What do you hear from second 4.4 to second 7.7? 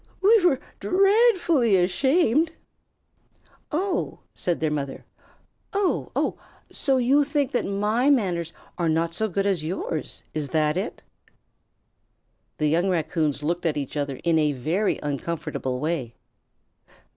their mother. "Oh! Oh! So you think that